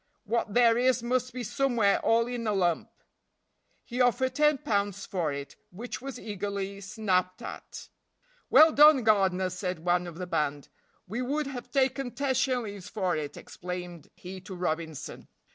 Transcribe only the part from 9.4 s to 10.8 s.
said one of the band.